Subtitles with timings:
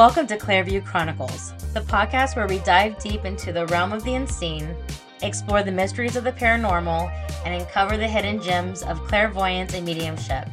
[0.00, 4.14] Welcome to Clairview Chronicles, the podcast where we dive deep into the realm of the
[4.14, 4.74] unseen,
[5.20, 7.12] explore the mysteries of the paranormal,
[7.44, 10.48] and uncover the hidden gems of clairvoyance and mediumship.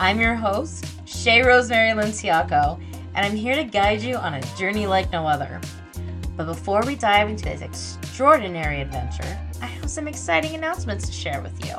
[0.00, 2.82] I'm your host, Shae Rosemary Limtiaco,
[3.14, 5.60] and I'm here to guide you on a journey like no other.
[6.36, 11.40] But before we dive into this extraordinary adventure, I have some exciting announcements to share
[11.40, 11.76] with you.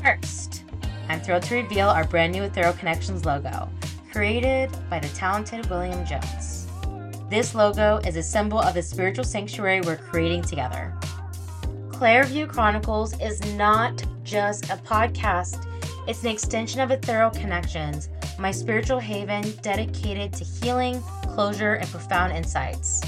[0.00, 0.62] First,
[1.08, 3.68] I'm thrilled to reveal our brand new Ethereal Connections logo
[4.14, 6.68] created by the talented William Jones.
[7.28, 10.94] This logo is a symbol of the spiritual sanctuary we're creating together.
[11.90, 15.66] Clairview Chronicles is not just a podcast,
[16.06, 21.02] it's an extension of Ethereal Connections, my spiritual haven dedicated to healing,
[21.34, 23.00] closure, and profound insights.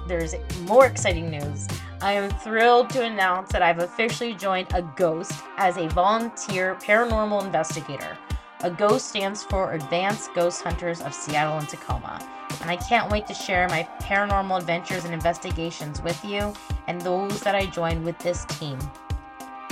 [0.10, 1.66] there's more exciting news.
[2.04, 7.46] I am thrilled to announce that I've officially joined a GHOST as a volunteer paranormal
[7.46, 8.18] investigator.
[8.62, 12.20] A GHOST stands for Advanced Ghost Hunters of Seattle and Tacoma.
[12.62, 16.52] And I can't wait to share my paranormal adventures and investigations with you
[16.88, 18.80] and those that I joined with this team.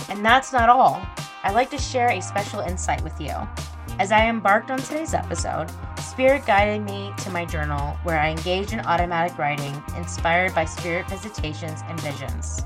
[0.07, 1.02] And that's not all.
[1.44, 3.33] I'd like to share a special insight with you.
[3.97, 5.72] As I embarked on today's episode,
[6.20, 11.08] Spirit guided me to my journal where I engaged in automatic writing inspired by spirit
[11.08, 12.62] visitations and visions.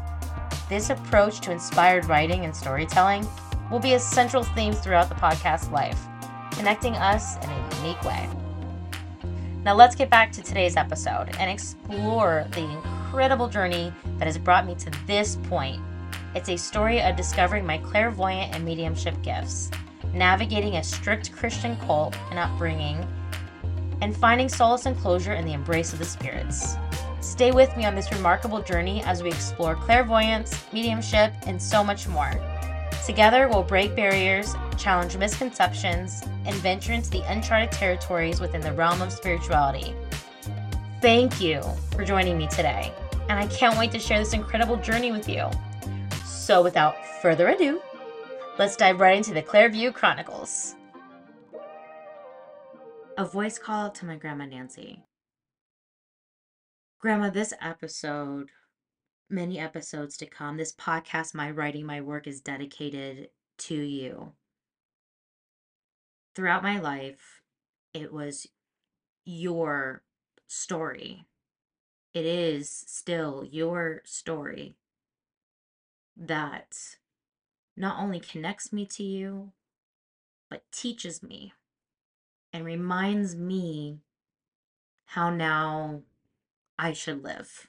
[0.69, 3.27] This approach to inspired writing and storytelling
[3.69, 6.03] will be a central theme throughout the podcast life,
[6.53, 8.27] connecting us in a unique way.
[9.63, 14.65] Now, let's get back to today's episode and explore the incredible journey that has brought
[14.65, 15.79] me to this point.
[16.33, 19.69] It's a story of discovering my clairvoyant and mediumship gifts
[20.11, 23.05] navigating a strict Christian cult and upbringing,
[24.01, 26.75] and finding solace and closure in the embrace of the spirits.
[27.21, 32.07] Stay with me on this remarkable journey as we explore clairvoyance, mediumship, and so much
[32.07, 32.31] more.
[33.05, 39.01] Together, we'll break barriers, challenge misconceptions, and venture into the uncharted territories within the realm
[39.01, 39.95] of spirituality.
[41.01, 41.61] Thank you
[41.91, 42.93] for joining me today,
[43.29, 45.49] and I can't wait to share this incredible journey with you.
[46.25, 47.81] So, without further ado,
[48.59, 50.75] Let's dive right into the Clairview Chronicles.
[53.15, 55.03] A voice call to my grandma Nancy.
[56.99, 58.49] Grandma, this episode,
[59.29, 63.29] many episodes to come, this podcast, my writing, my work is dedicated
[63.59, 64.31] to you.
[66.33, 67.43] Throughout my life,
[67.93, 68.47] it was
[69.25, 70.01] your
[70.47, 71.27] story.
[72.15, 74.75] It is still your story
[76.17, 76.75] that
[77.77, 79.51] not only connects me to you,
[80.49, 81.53] but teaches me
[82.53, 83.97] and reminds me
[85.05, 86.03] how now
[86.77, 87.67] I should live.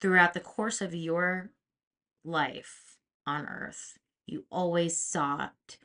[0.00, 1.50] Throughout the course of your
[2.24, 2.96] life
[3.26, 5.76] on earth, you always sought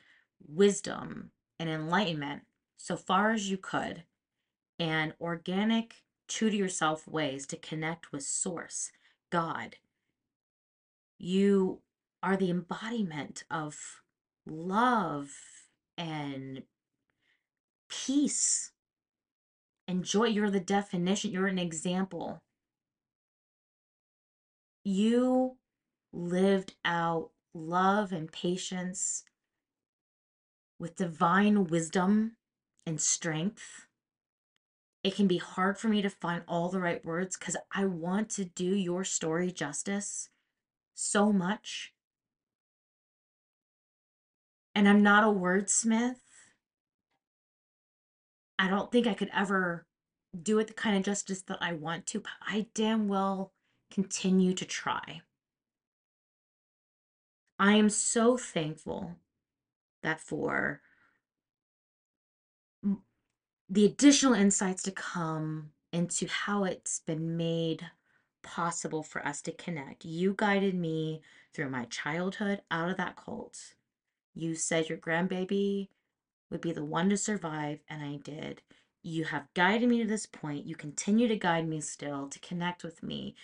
[0.46, 2.42] wisdom and enlightenment
[2.76, 4.04] so far as you could,
[4.78, 8.92] and organic, true to yourself ways to connect with Source,
[9.30, 9.76] God.
[11.18, 11.80] You
[12.22, 14.02] are the embodiment of
[14.46, 15.30] love
[15.96, 16.62] and
[17.88, 18.72] peace
[19.88, 20.26] and joy.
[20.26, 22.42] You're the definition, you're an example.
[24.84, 25.56] You
[26.12, 29.24] lived out love and patience
[30.78, 32.36] with divine wisdom
[32.86, 33.86] and strength.
[35.02, 38.30] It can be hard for me to find all the right words because I want
[38.30, 40.28] to do your story justice
[40.94, 41.92] so much
[44.76, 46.16] and I'm not a wordsmith.
[48.58, 49.86] I don't think I could ever
[50.40, 53.52] do it the kind of justice that I want to, but I damn well
[53.90, 55.22] continue to try.
[57.58, 59.16] I am so thankful
[60.02, 60.82] that for
[63.68, 67.90] the additional insights to come into how it's been made
[68.42, 70.04] possible for us to connect.
[70.04, 71.22] You guided me
[71.52, 73.74] through my childhood out of that cult
[74.36, 75.88] you said your grandbaby
[76.50, 78.62] would be the one to survive, and I did.
[79.02, 80.66] You have guided me to this point.
[80.66, 83.34] You continue to guide me still, to connect with me,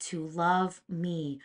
[0.00, 1.40] to love me.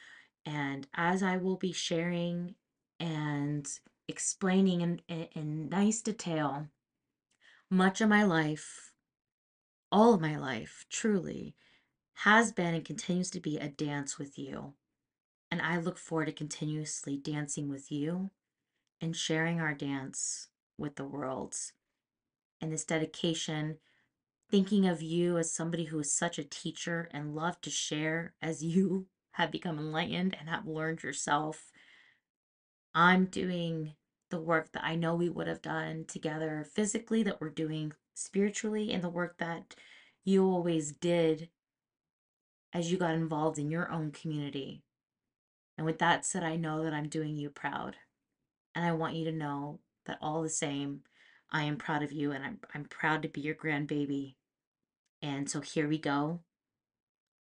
[0.46, 2.56] And as I will be sharing
[3.00, 3.68] and
[4.08, 6.68] explaining in, in, in nice detail,
[7.70, 8.94] much of my life,
[9.92, 11.56] all of my life, truly,
[12.20, 14.74] has been and continues to be a dance with you.
[15.52, 18.32] And I look forward to continuously dancing with you
[19.02, 20.48] and sharing our dance
[20.78, 21.56] with the world.
[22.62, 23.78] And this dedication,
[24.50, 28.64] thinking of you as somebody who is such a teacher and love to share as
[28.64, 31.72] you have become enlightened and have learned yourself.
[32.94, 33.94] I'm doing
[34.30, 38.94] the work that I know we would have done together physically, that we're doing spiritually,
[38.94, 39.76] and the work that
[40.24, 41.50] you always did
[42.74, 44.84] as you got involved in your own community.
[45.78, 47.98] And with that said, I know that I'm doing you proud.
[48.74, 51.02] And I want you to know that all the same,
[51.52, 54.36] I am proud of you and I'm, I'm proud to be your grandbaby.
[55.22, 56.42] And so here we go.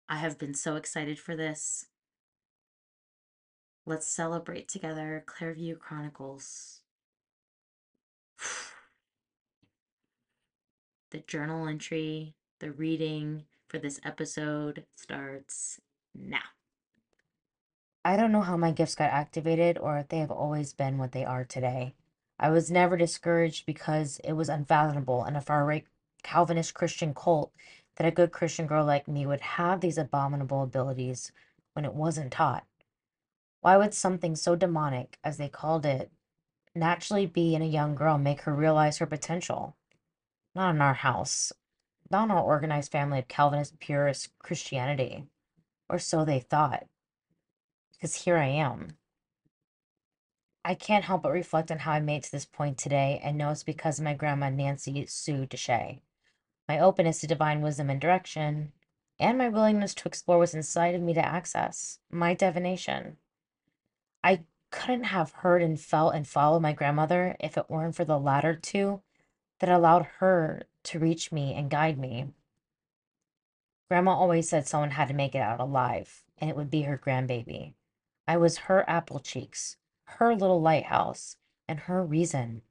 [0.07, 1.85] I have been so excited for this.
[3.85, 6.81] Let's celebrate together Clairview Chronicles.
[11.11, 15.79] The journal entry, the reading for this episode starts
[16.13, 16.37] now.
[18.05, 21.11] I don't know how my gifts got activated or if they have always been what
[21.11, 21.95] they are today.
[22.39, 25.85] I was never discouraged because it was unfathomable in a far right
[26.23, 27.51] Calvinist Christian cult
[27.95, 31.31] that a good Christian girl like me would have these abominable abilities
[31.73, 32.65] when it wasn't taught.
[33.61, 36.11] Why would something so demonic, as they called it,
[36.73, 39.75] naturally be in a young girl make her realize her potential?
[40.55, 41.51] Not in our house,
[42.09, 45.25] not in our organized family of Calvinist purist Christianity,
[45.89, 46.87] or so they thought
[47.99, 48.95] because here I am.
[50.69, 53.49] I can't help but reflect on how I made to this point today and know
[53.49, 55.97] it's because of my grandma Nancy Sue DeSha.
[56.67, 58.71] My openness to divine wisdom and direction,
[59.19, 63.17] and my willingness to explore what's inside of me to access, my divination.
[64.23, 68.19] I couldn't have heard and felt and followed my grandmother if it weren't for the
[68.19, 69.01] latter two
[69.61, 72.27] that allowed her to reach me and guide me.
[73.89, 76.95] Grandma always said someone had to make it out alive, and it would be her
[76.95, 77.73] grandbaby.
[78.27, 79.77] I was her apple cheeks,
[80.17, 82.61] her little lighthouse, and her reason.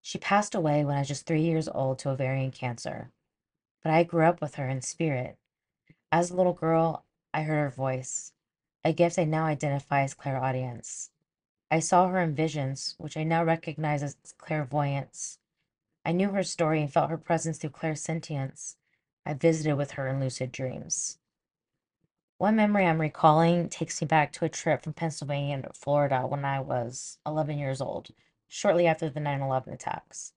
[0.00, 3.10] She passed away when I was just three years old to ovarian cancer,
[3.82, 5.36] but I grew up with her in spirit.
[6.10, 8.32] As a little girl, I heard her voice,
[8.84, 11.10] a gift I now identify as clairaudience.
[11.70, 15.38] I saw her in visions, which I now recognize as clairvoyance.
[16.04, 18.74] I knew her story and felt her presence through clairsentience.
[19.24, 21.19] I visited with her in lucid dreams.
[22.40, 26.42] One memory I'm recalling takes me back to a trip from Pennsylvania to Florida when
[26.46, 28.12] I was 11 years old,
[28.48, 30.32] shortly after the 9 11 attacks.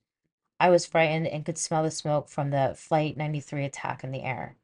[0.60, 4.24] I was frightened and could smell the smoke from the Flight 93 attack in the
[4.24, 4.58] air.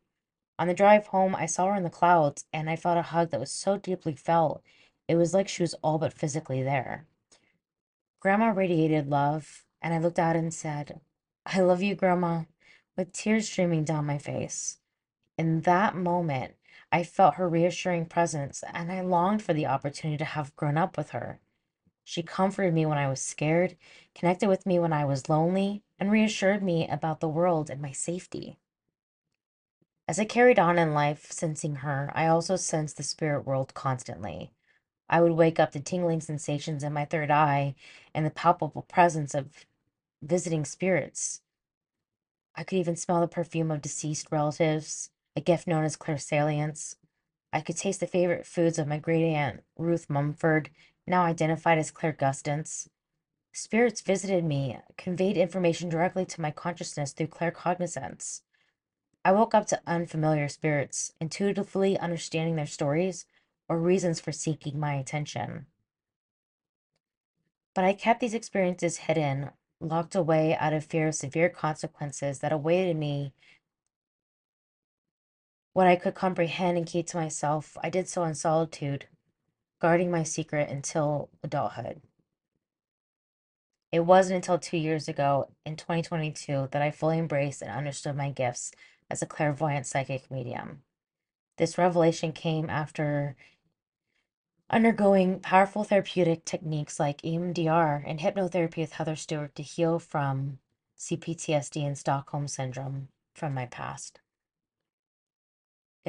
[0.59, 3.29] On the drive home, I saw her in the clouds and I felt a hug
[3.29, 4.61] that was so deeply felt,
[5.07, 7.05] it was like she was all but physically there.
[8.19, 10.99] Grandma radiated love, and I looked out and said,
[11.45, 12.41] I love you, Grandma,
[12.97, 14.79] with tears streaming down my face.
[15.37, 16.55] In that moment,
[16.91, 20.97] I felt her reassuring presence, and I longed for the opportunity to have grown up
[20.97, 21.39] with her.
[22.03, 23.77] She comforted me when I was scared,
[24.15, 27.91] connected with me when I was lonely, and reassured me about the world and my
[27.91, 28.57] safety.
[30.07, 34.51] As I carried on in life, sensing her, I also sensed the spirit world constantly.
[35.07, 37.75] I would wake up to tingling sensations in my third eye
[38.15, 39.67] and the palpable presence of
[40.23, 41.41] visiting spirits.
[42.55, 46.95] I could even smell the perfume of deceased relatives, a gift known as clairsalience.
[47.51, 50.69] I could taste the favorite foods of my great aunt Ruth Mumford,
[51.07, 52.87] now identified as clairgustance.
[53.51, 58.41] Spirits visited me, conveyed information directly to my consciousness through claircognizance.
[59.25, 63.25] I woke up to unfamiliar spirits, intuitively understanding their stories
[63.67, 65.65] or reasons for seeking my attention.
[67.73, 72.51] But I kept these experiences hidden, locked away out of fear of severe consequences that
[72.51, 73.33] awaited me
[75.79, 79.05] what I could comprehend and keep to myself, I did so in solitude,
[79.79, 82.01] guarding my secret until adulthood.
[83.89, 88.29] It wasn't until two years ago, in 2022, that I fully embraced and understood my
[88.29, 88.73] gifts
[89.09, 90.81] as a clairvoyant psychic medium.
[91.57, 93.37] This revelation came after
[94.69, 100.59] undergoing powerful therapeutic techniques like EMDR and hypnotherapy with Heather Stewart to heal from
[100.97, 104.19] CPTSD and Stockholm Syndrome from my past.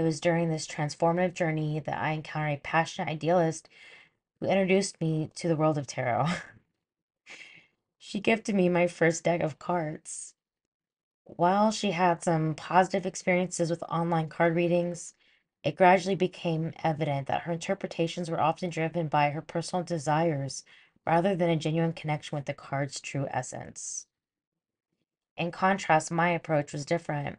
[0.01, 3.69] It was during this transformative journey that I encountered a passionate idealist
[4.41, 6.25] who introduced me to the world of tarot.
[7.99, 10.33] she gifted me my first deck of cards.
[11.25, 15.13] While she had some positive experiences with online card readings,
[15.63, 20.65] it gradually became evident that her interpretations were often driven by her personal desires
[21.07, 24.07] rather than a genuine connection with the card's true essence.
[25.37, 27.39] In contrast, my approach was different.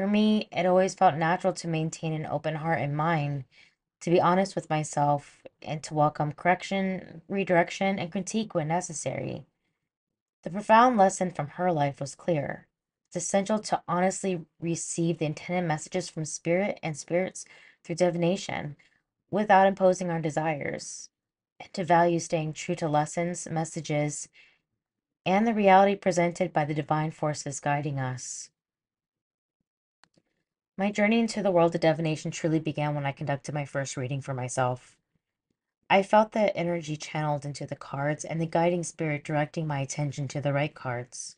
[0.00, 3.44] For me, it always felt natural to maintain an open heart and mind,
[4.00, 9.44] to be honest with myself, and to welcome correction, redirection, and critique when necessary.
[10.42, 12.66] The profound lesson from her life was clear.
[13.08, 17.44] It's essential to honestly receive the intended messages from spirit and spirits
[17.84, 18.76] through divination
[19.30, 21.10] without imposing our desires,
[21.60, 24.30] and to value staying true to lessons, messages,
[25.26, 28.48] and the reality presented by the divine forces guiding us.
[30.80, 34.22] My journey into the world of divination truly began when I conducted my first reading
[34.22, 34.96] for myself.
[35.90, 40.26] I felt the energy channeled into the cards and the guiding spirit directing my attention
[40.28, 41.36] to the right cards.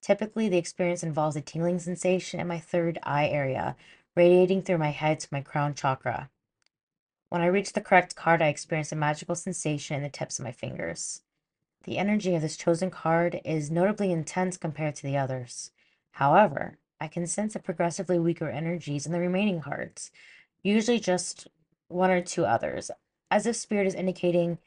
[0.00, 3.74] Typically, the experience involves a tingling sensation in my third eye area,
[4.14, 6.30] radiating through my head to my crown chakra.
[7.30, 10.44] When I reached the correct card, I experienced a magical sensation in the tips of
[10.44, 11.22] my fingers.
[11.82, 15.72] The energy of this chosen card is notably intense compared to the others.
[16.12, 20.12] However, I can sense a progressively weaker energies in the remaining cards,
[20.62, 21.48] usually just
[21.88, 22.92] one or two others,
[23.28, 24.58] as if Spirit is indicating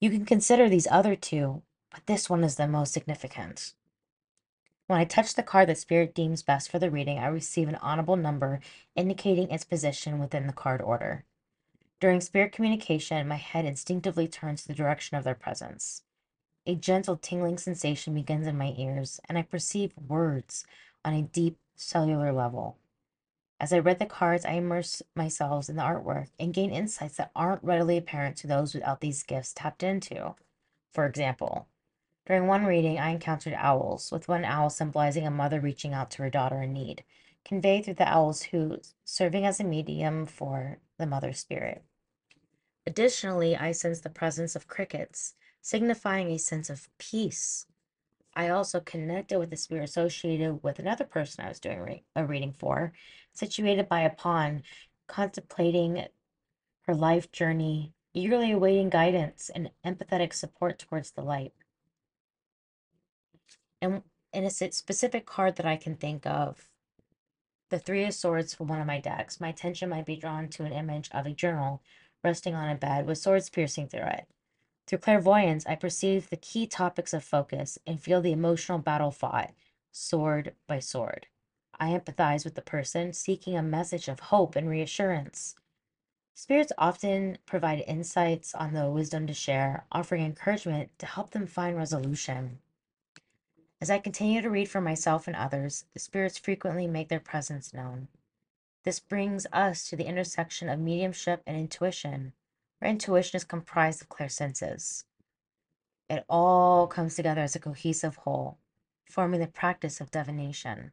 [0.00, 3.74] you can consider these other two, but this one is the most significant.
[4.86, 7.76] When I touch the card that Spirit deems best for the reading, I receive an
[7.76, 8.60] audible number
[8.96, 11.24] indicating its position within the card order.
[12.00, 16.04] During spirit communication, my head instinctively turns to the direction of their presence.
[16.64, 20.64] A gentle tingling sensation begins in my ears, and I perceive words
[21.04, 22.78] on a deep cellular level.
[23.60, 27.30] As I read the cards, I immerse myself in the artwork and gain insights that
[27.36, 30.34] aren't readily apparent to those without these gifts tapped into.
[30.90, 31.68] For example,
[32.26, 36.22] during one reading, I encountered owls, with one owl symbolizing a mother reaching out to
[36.22, 37.04] her daughter in need,
[37.44, 41.84] conveyed through the owl's hoot, serving as a medium for the mother spirit.
[42.86, 47.66] Additionally, I sense the presence of crickets, signifying a sense of peace.
[48.34, 52.24] I also connected with the spirit associated with another person I was doing re- a
[52.24, 52.92] reading for,
[53.32, 54.62] situated by a pond,
[55.06, 56.06] contemplating
[56.86, 61.52] her life journey, eagerly awaiting guidance and empathetic support towards the light.
[63.80, 66.68] And in a specific card that I can think of,
[67.70, 70.64] the Three of Swords for one of my decks, my attention might be drawn to
[70.64, 71.82] an image of a journal
[72.22, 74.26] resting on a bed with swords piercing through it.
[74.86, 79.52] Through clairvoyance, I perceive the key topics of focus and feel the emotional battle fought,
[79.90, 81.26] sword by sword.
[81.78, 85.54] I empathize with the person seeking a message of hope and reassurance.
[86.34, 91.76] Spirits often provide insights on the wisdom to share, offering encouragement to help them find
[91.76, 92.58] resolution.
[93.80, 97.74] As I continue to read for myself and others, the spirits frequently make their presence
[97.74, 98.08] known.
[98.84, 102.32] This brings us to the intersection of mediumship and intuition,
[102.82, 105.04] where intuition is comprised of clear senses.
[106.10, 108.58] It all comes together as a cohesive whole,
[109.08, 110.90] forming the practice of divination.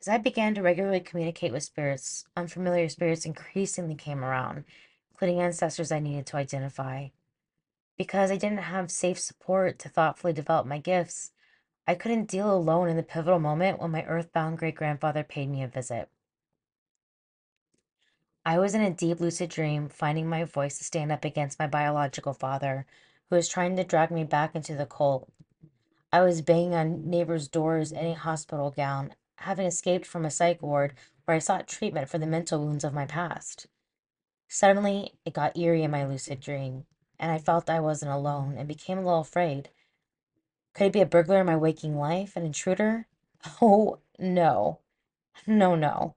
[0.00, 4.64] As I began to regularly communicate with spirits, unfamiliar spirits increasingly came around,
[5.10, 7.08] including ancestors I needed to identify.
[7.96, 11.32] Because I didn't have safe support to thoughtfully develop my gifts,
[11.86, 15.62] I couldn't deal alone in the pivotal moment when my earthbound great grandfather paid me
[15.62, 16.10] a visit.
[18.46, 21.66] I was in a deep lucid dream, finding my voice to stand up against my
[21.66, 22.86] biological father,
[23.28, 25.30] who was trying to drag me back into the cult.
[26.12, 30.62] I was banging on neighbors' doors in a hospital gown, having escaped from a psych
[30.62, 33.66] ward where I sought treatment for the mental wounds of my past.
[34.48, 36.86] Suddenly, it got eerie in my lucid dream
[37.18, 39.70] and I felt I wasn't alone and became a little afraid.
[40.74, 43.06] Could it be a burglar in my waking life, an intruder?
[43.60, 44.80] Oh, no.
[45.46, 46.14] No, no.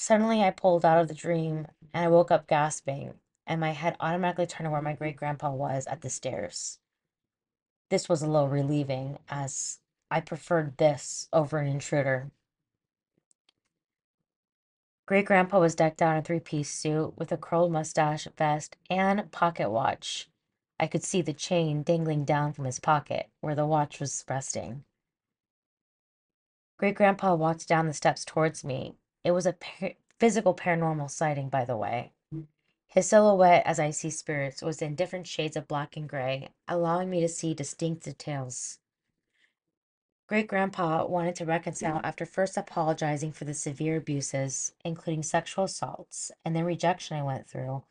[0.00, 3.96] Suddenly, I pulled out of the dream and I woke up gasping, and my head
[4.00, 6.78] automatically turned to where my great grandpa was at the stairs.
[7.90, 9.80] This was a little relieving, as
[10.10, 12.30] I preferred this over an intruder.
[15.04, 18.78] Great grandpa was decked out in a three piece suit with a curled mustache, vest,
[18.88, 20.30] and pocket watch.
[20.78, 24.84] I could see the chain dangling down from his pocket where the watch was resting.
[26.78, 28.94] Great grandpa walked down the steps towards me.
[29.24, 32.12] It was a par- physical paranormal sighting, by the way.
[32.88, 37.08] His silhouette, as I see spirits, was in different shades of black and gray, allowing
[37.08, 38.80] me to see distinct details.
[40.26, 46.30] Great grandpa wanted to reconcile after first apologizing for the severe abuses, including sexual assaults,
[46.44, 47.84] and the rejection I went through,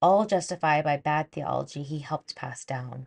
[0.00, 3.06] all justified by bad theology he helped pass down.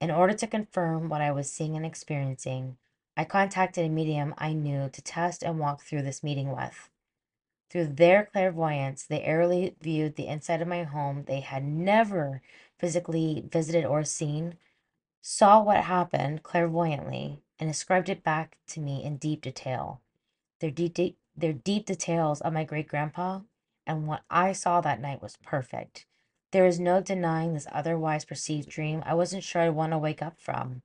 [0.00, 2.76] In order to confirm what I was seeing and experiencing,
[3.16, 6.90] I contacted a medium I knew to test and walk through this meeting with.
[7.70, 12.42] Through their clairvoyance, they airily viewed the inside of my home they had never
[12.78, 14.58] physically visited or seen,
[15.22, 20.00] saw what happened clairvoyantly, and described it back to me in deep detail.
[20.60, 23.40] their deep their deep details of my great grandpa,
[23.86, 26.06] and what I saw that night was perfect.
[26.52, 30.22] There is no denying this otherwise perceived dream I wasn't sure I'd want to wake
[30.22, 30.82] up from.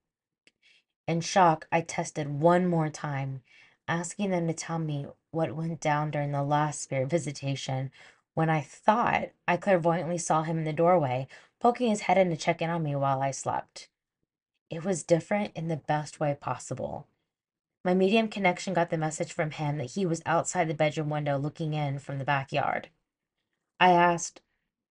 [1.09, 3.41] In shock, I tested one more time,
[3.87, 7.89] asking them to tell me what went down during the last spirit visitation
[8.35, 11.27] when I thought I clairvoyantly saw him in the doorway,
[11.59, 13.89] poking his head in to check in on me while I slept.
[14.69, 17.07] It was different in the best way possible.
[17.83, 21.39] My medium connection got the message from him that he was outside the bedroom window
[21.39, 22.89] looking in from the backyard.
[23.79, 24.41] I asked,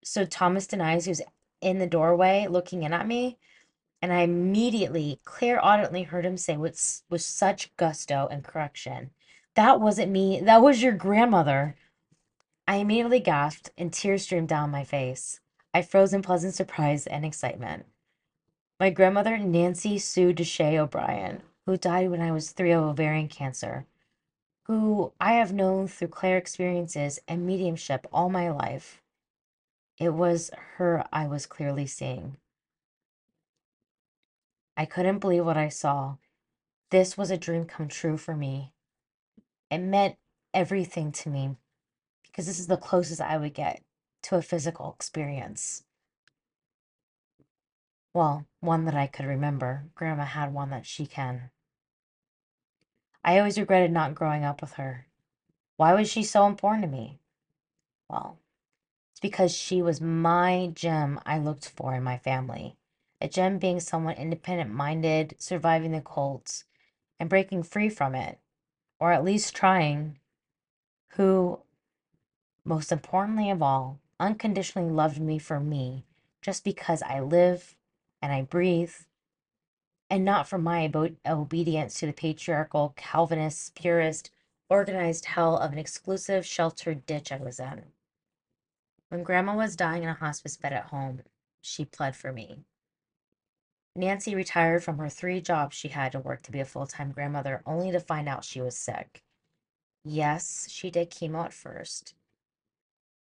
[0.03, 1.21] So Thomas denies he was
[1.61, 3.37] in the doorway looking in at me?
[4.01, 9.11] And I immediately, clear audibly heard him say with, with such gusto and correction,
[9.55, 10.39] That wasn't me.
[10.39, 11.75] That was your grandmother.
[12.67, 15.39] I immediately gasped and tears streamed down my face.
[15.73, 17.85] I froze in pleasant surprise and excitement.
[18.79, 23.85] My grandmother, Nancy Sue DeSha O'Brien, who died when I was three of ovarian cancer,
[24.63, 29.01] who I have known through clair experiences and mediumship all my life.
[29.97, 32.37] It was her I was clearly seeing.
[34.79, 36.15] I couldn't believe what I saw.
[36.89, 38.71] This was a dream come true for me.
[39.69, 40.15] It meant
[40.53, 41.57] everything to me
[42.23, 43.83] because this is the closest I would get
[44.23, 45.83] to a physical experience.
[48.13, 49.83] Well, one that I could remember.
[49.95, 51.51] Grandma had one that she can.
[53.21, 55.07] I always regretted not growing up with her.
[55.75, 57.19] Why was she so important to me?
[58.09, 58.39] Well,
[59.11, 62.77] it's because she was my gem I looked for in my family.
[63.21, 66.63] A gem being someone independent minded, surviving the cults,
[67.19, 68.39] and breaking free from it,
[68.99, 70.19] or at least trying,
[71.13, 71.59] who,
[72.63, 76.05] most importantly of all, unconditionally loved me for me
[76.41, 77.75] just because I live
[78.21, 78.93] and I breathe
[80.09, 80.91] and not for my
[81.25, 84.31] obedience to the patriarchal, Calvinist, purist,
[84.69, 87.83] organized hell of an exclusive, sheltered ditch I was in.
[89.09, 91.21] When Grandma was dying in a hospice bed at home,
[91.61, 92.65] she pled for me.
[93.95, 97.11] Nancy retired from her three jobs she had to work to be a full time
[97.11, 99.23] grandmother, only to find out she was sick.
[100.03, 102.15] Yes, she did chemo at first,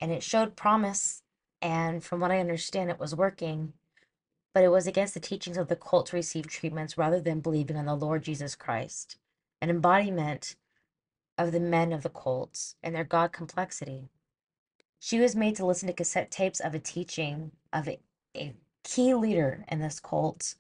[0.01, 1.23] and it showed promise,
[1.63, 3.75] and from what I understand, it was working
[4.55, 7.77] but it was against the teachings of the cult to receive treatments rather than believing
[7.77, 9.17] on the Lord Jesus Christ,
[9.61, 10.57] an embodiment
[11.37, 14.09] of the men of the cults and their God complexity.
[15.01, 17.99] She was made to listen to cassette tapes of a teaching of a,
[18.37, 20.55] a key leader in this cult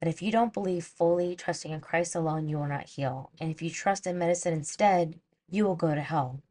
[0.00, 3.30] that if you don't believe fully, trusting in Christ alone, you will not heal.
[3.40, 5.20] And if you trust in medicine instead,
[5.50, 6.42] you will go to hell.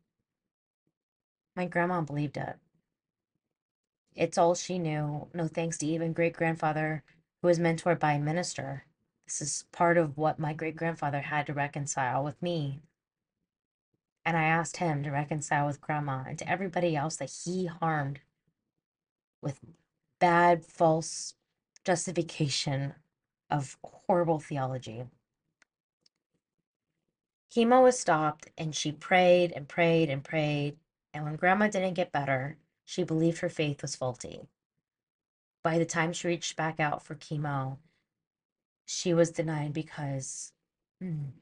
[1.55, 2.57] My grandma believed it.
[4.15, 7.03] It's all she knew, no thanks to even great grandfather
[7.41, 8.85] who was mentored by a minister.
[9.25, 12.81] This is part of what my great grandfather had to reconcile with me.
[14.25, 18.19] And I asked him to reconcile with grandma and to everybody else that he harmed
[19.41, 19.59] with
[20.25, 21.35] bad, false
[21.83, 22.95] justification
[23.51, 25.03] of horrible theology.
[27.53, 30.77] Chemo was stopped, and she prayed and prayed and prayed.
[31.13, 34.47] And when grandma didn't get better, she believed her faith was faulty.
[35.63, 37.77] By the time she reached back out for chemo,
[38.83, 40.53] she was denied because
[40.99, 41.35] hmm,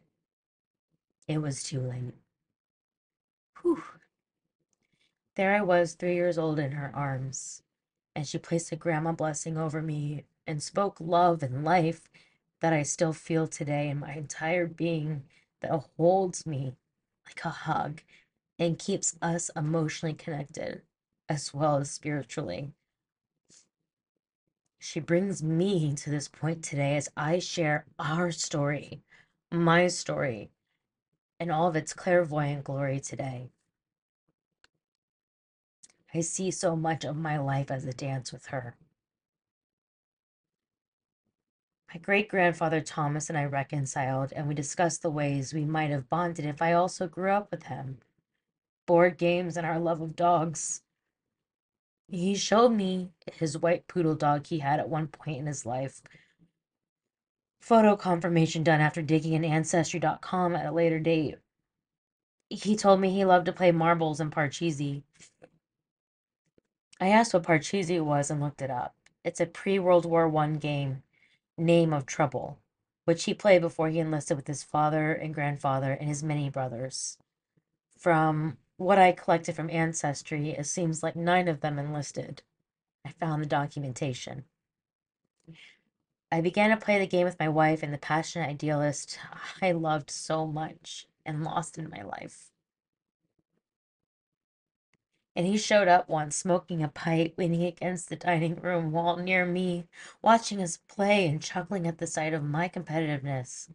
[1.25, 2.15] it was too late.
[3.61, 3.81] Whew.
[5.35, 7.62] There I was, three years old in her arms,
[8.15, 12.09] and she placed a grandma blessing over me and spoke love and life
[12.61, 15.23] that I still feel today in my entire being
[15.61, 16.75] that holds me
[17.25, 18.01] like a hug
[18.59, 20.81] and keeps us emotionally connected
[21.27, 22.71] as well as spiritually.
[24.79, 29.01] She brings me to this point today as I share our story,
[29.51, 30.51] my story,
[31.39, 33.49] and all of its clairvoyant glory today.
[36.13, 38.75] I see so much of my life as a dance with her.
[41.93, 46.09] My great grandfather Thomas and I reconciled, and we discussed the ways we might have
[46.09, 47.99] bonded if I also grew up with him.
[48.85, 50.81] Board games and our love of dogs.
[52.07, 56.01] He showed me his white poodle dog he had at one point in his life.
[57.61, 61.37] Photo confirmation done after digging in Ancestry.com at a later date.
[62.49, 65.03] He told me he loved to play marbles and Parcheesi.
[66.99, 68.95] I asked what Parcheesi was and looked it up.
[69.23, 71.03] It's a pre World War One game,
[71.57, 72.59] Name of Trouble,
[73.05, 77.17] which he played before he enlisted with his father and grandfather and his many brothers.
[77.97, 82.43] From what I collected from Ancestry, it seems like nine of them enlisted.
[83.05, 84.45] I found the documentation.
[86.31, 89.19] I began to play the game with my wife and the passionate idealist
[89.61, 91.07] I loved so much.
[91.25, 92.52] and lost in my life.
[95.35, 99.45] And he showed up once, smoking a pipe, leaning against the dining room wall near
[99.45, 99.85] me,
[100.21, 103.69] watching us play and chuckling at the sight of my competitiveness.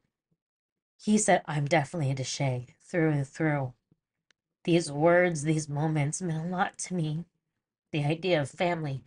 [1.01, 3.73] He said, I'm definitely a DeSha, through and through.
[4.65, 7.25] These words, these moments meant a lot to me.
[7.91, 9.03] The idea of family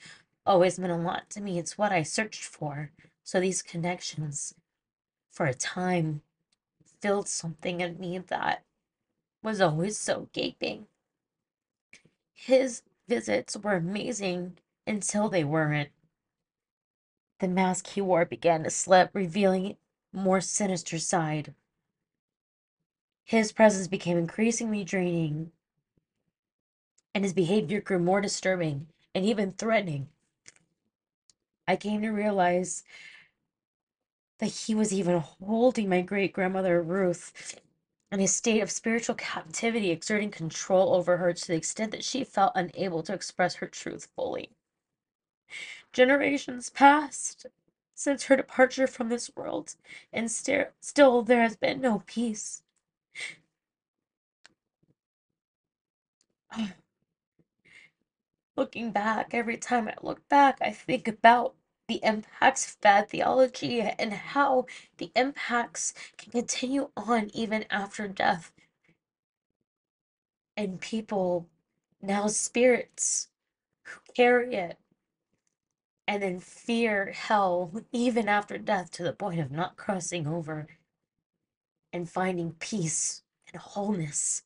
[0.45, 1.59] always meant a lot to me.
[1.59, 2.91] It's what I searched for.
[3.23, 4.55] So these connections,
[5.29, 6.21] for a time,
[6.99, 8.63] filled something in me that
[9.43, 10.87] was always so gaping.
[12.45, 15.91] His visits were amazing until they weren't.
[17.39, 19.77] The mask he wore began to slip, revealing
[20.11, 21.53] more sinister side.
[23.23, 25.51] His presence became increasingly draining,
[27.13, 30.09] and his behavior grew more disturbing and even threatening.
[31.67, 32.83] I came to realize
[34.39, 37.61] that he was even holding my great grandmother Ruth
[38.11, 42.23] in a state of spiritual captivity, exerting control over her to the extent that she
[42.23, 44.51] felt unable to express her truth fully.
[45.93, 47.45] Generations passed
[47.95, 49.75] since her departure from this world,
[50.11, 52.63] and st- still there has been no peace.
[58.55, 61.55] Looking back, every time I look back, I think about
[61.91, 68.53] the impacts of bad theology and how the impacts can continue on even after death.
[70.55, 71.49] And people,
[72.01, 73.27] now spirits,
[73.83, 74.79] who carry it
[76.07, 80.67] and then fear hell even after death to the point of not crossing over
[81.91, 84.43] and finding peace and wholeness.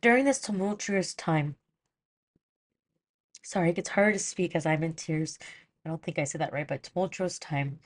[0.00, 1.56] During this tumultuous time,
[3.44, 5.38] Sorry, it gets harder to speak as I'm in tears.
[5.84, 7.78] I don't think I said that right, but tumultuous time.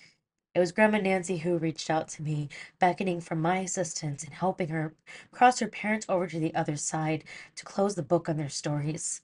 [0.55, 4.69] It was Grandma Nancy who reached out to me, beckoning for my assistance and helping
[4.69, 4.95] her
[5.33, 7.25] cross her parents over to the other side
[7.57, 9.23] to close the book on their stories.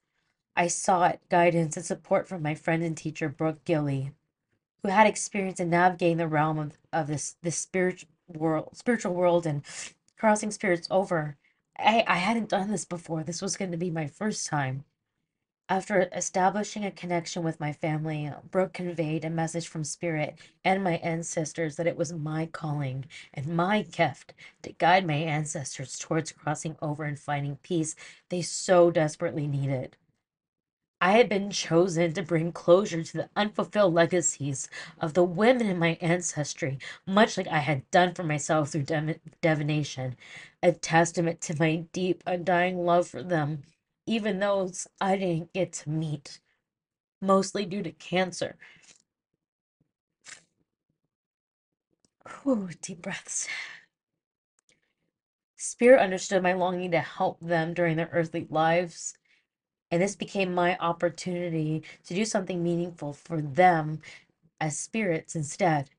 [0.57, 4.11] I sought guidance and support from my friend and teacher, Brooke Gilly,
[4.83, 9.47] who had experience in navigating the realm of, of this this spiritual world spiritual world
[9.47, 9.63] and
[10.19, 11.37] crossing spirits over.
[11.79, 13.23] I, I hadn't done this before.
[13.23, 14.85] This was going to be my first time.
[15.71, 20.97] After establishing a connection with my family, Brooke conveyed a message from Spirit and my
[20.97, 26.77] ancestors that it was my calling and my gift to guide my ancestors towards crossing
[26.83, 27.97] over and finding peace
[28.29, 29.97] they so desperately needed.
[31.01, 34.69] I had been chosen to bring closure to the unfulfilled legacies
[35.01, 38.87] of the women in my ancestry, much like I had done for myself through
[39.41, 40.17] divination,
[40.63, 43.63] a testament to my deep, undying love for them
[44.07, 46.41] even those I didn't get to meet,
[47.21, 48.57] mostly due to cancer.
[52.43, 53.49] Whew, deep breaths.
[55.57, 59.15] Spirit understood my longing to help them during their earthly lives,
[59.91, 64.01] and this became my opportunity to do something meaningful for them
[64.61, 65.91] as spirits instead.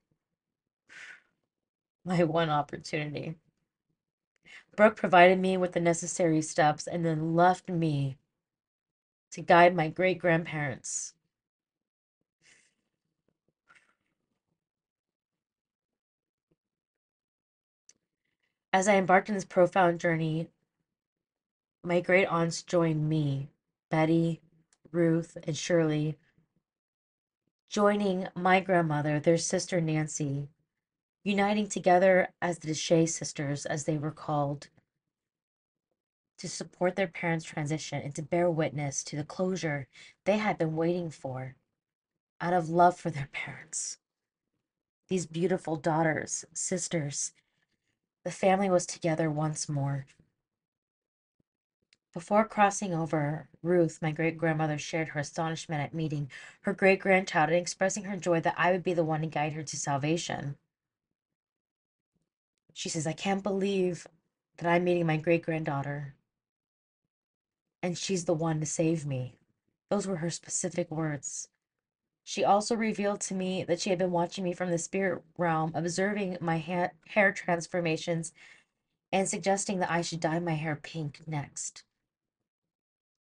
[2.05, 3.35] My one opportunity.
[4.75, 8.17] Brooke provided me with the necessary steps and then left me
[9.31, 11.13] to guide my great grandparents.
[18.73, 20.49] As I embarked on this profound journey,
[21.81, 23.49] my great aunts joined me,
[23.89, 24.41] Betty,
[24.91, 26.17] Ruth, and Shirley,
[27.69, 30.49] joining my grandmother, their sister Nancy,
[31.25, 34.69] uniting together as the DeSha sisters, as they were called,
[36.37, 39.87] to support their parents' transition and to bear witness to the closure
[40.25, 41.55] they had been waiting for
[42.39, 43.97] out of love for their parents.
[45.07, 47.33] These beautiful daughters, sisters,
[48.23, 50.05] the family was together once more.
[52.13, 56.29] Before crossing over, Ruth, my great grandmother, shared her astonishment at meeting
[56.61, 59.53] her great grandchild and expressing her joy that I would be the one to guide
[59.53, 60.57] her to salvation.
[62.75, 64.05] She says, I can't believe
[64.57, 66.13] that I'm meeting my great granddaughter.
[67.81, 69.37] And she's the one to save me.
[69.89, 71.47] Those were her specific words.
[72.25, 75.71] She also revealed to me that she had been watching me from the spirit realm,
[75.73, 78.33] observing my ha- hair transformations,
[79.09, 81.85] and suggesting that I should dye my hair pink next.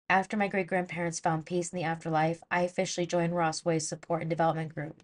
[0.10, 4.22] After my great grandparents found peace in the afterlife, I officially joined Ross Way's support
[4.22, 5.02] and development group,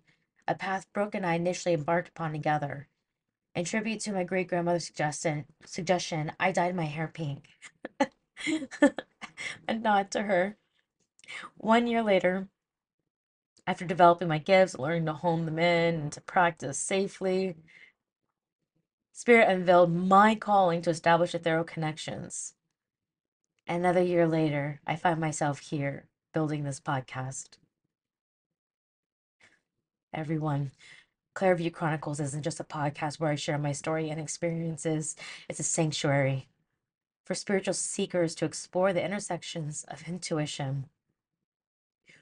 [0.48, 2.90] a path Brooke and I initially embarked upon together.
[3.56, 7.48] In tribute to my great grandmother's suggestion, suggestion, I dyed my hair pink.
[9.68, 10.58] a nod to her.
[11.56, 12.50] One year later,
[13.66, 17.56] after developing my gifts, learning to hone them in and to practice safely,
[19.14, 22.56] Spirit unveiled my calling to establish Ethereal Connections.
[23.66, 27.52] Another year later, I find myself here building this podcast.
[30.14, 30.72] Everyone,
[31.36, 35.18] Clairview Chronicles isn't just a podcast where I share my story and experiences,
[35.50, 36.48] it's a sanctuary
[37.26, 40.86] for spiritual seekers to explore the intersections of intuition.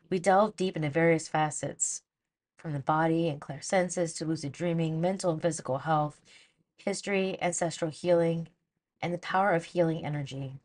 [0.09, 2.01] We delve deep into various facets,
[2.57, 6.19] from the body and clairsenses to lucid dreaming, mental and physical health,
[6.77, 8.47] history, ancestral healing,
[9.01, 10.59] and the power of healing energy.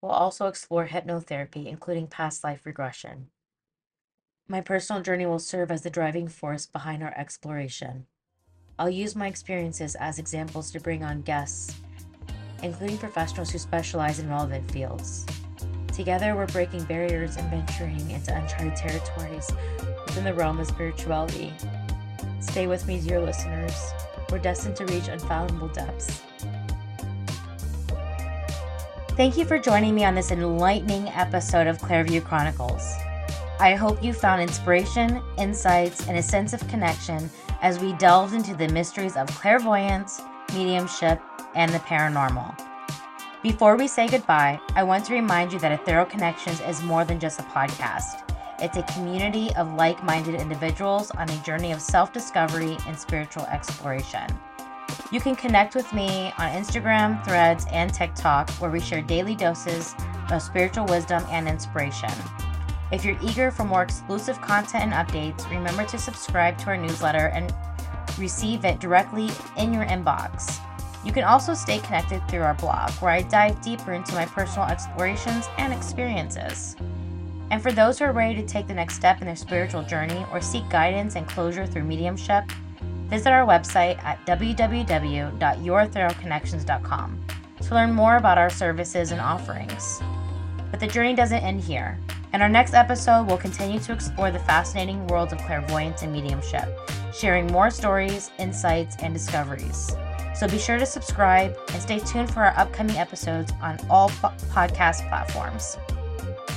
[0.00, 3.30] We'll also explore hypnotherapy, including past life regression.
[4.50, 8.06] My personal journey will serve as the driving force behind our exploration.
[8.78, 11.76] I'll use my experiences as examples to bring on guests,
[12.62, 15.26] including professionals who specialize in relevant fields.
[15.92, 19.50] Together, we're breaking barriers and venturing into uncharted territories
[20.06, 21.52] within the realm of spirituality.
[22.40, 23.92] Stay with me, dear listeners.
[24.32, 26.22] We're destined to reach unfathomable depths.
[29.10, 32.94] Thank you for joining me on this enlightening episode of Clairview Chronicles.
[33.60, 37.28] I hope you found inspiration, insights, and a sense of connection
[37.60, 40.22] as we delved into the mysteries of clairvoyance,
[40.54, 41.20] mediumship,
[41.56, 42.56] and the paranormal.
[43.42, 47.18] Before we say goodbye, I want to remind you that Ethereal Connections is more than
[47.18, 48.22] just a podcast.
[48.60, 53.44] It's a community of like minded individuals on a journey of self discovery and spiritual
[53.46, 54.26] exploration.
[55.10, 59.96] You can connect with me on Instagram, Threads, and TikTok, where we share daily doses
[60.30, 62.12] of spiritual wisdom and inspiration.
[62.90, 67.28] If you're eager for more exclusive content and updates, remember to subscribe to our newsletter
[67.28, 67.52] and
[68.18, 70.60] receive it directly in your inbox.
[71.04, 74.68] You can also stay connected through our blog, where I dive deeper into my personal
[74.68, 76.76] explorations and experiences.
[77.50, 80.26] And for those who are ready to take the next step in their spiritual journey
[80.32, 82.44] or seek guidance and closure through mediumship,
[83.08, 87.24] Visit our website at www.youretherealconnections.com
[87.62, 90.02] to learn more about our services and offerings.
[90.70, 91.98] But the journey doesn't end here.
[92.38, 96.68] In our next episode, we'll continue to explore the fascinating worlds of clairvoyance and mediumship,
[97.12, 99.96] sharing more stories, insights, and discoveries.
[100.36, 104.28] So be sure to subscribe and stay tuned for our upcoming episodes on all po-
[104.52, 105.78] podcast platforms.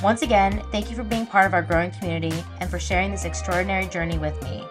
[0.04, 3.26] Once again, thank you for being part of our growing community and for sharing this
[3.26, 4.64] extraordinary journey with me.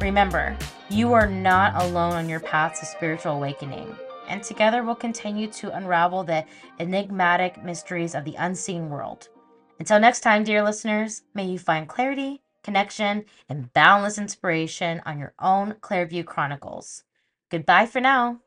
[0.00, 0.58] Remember,
[0.88, 3.94] you are not alone on your path to spiritual awakening,
[4.26, 6.44] and together we'll continue to unravel the
[6.80, 9.28] enigmatic mysteries of the unseen world.
[9.80, 15.32] Until next time, dear listeners, may you find clarity, connection, and boundless inspiration on your
[15.40, 17.02] own Clairview Chronicles.
[17.50, 18.42] Goodbye for now.